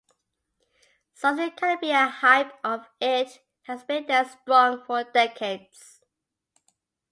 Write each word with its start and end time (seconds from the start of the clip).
Something 1.13 1.51
cannot 1.51 1.79
be 1.81 1.91
a 1.91 2.07
hype 2.07 2.53
if 2.65 2.87
it 2.99 3.39
has 3.67 3.83
been 3.83 4.07
there 4.07 4.27
strong 4.27 4.83
for 4.83 5.03
decades. 5.03 6.01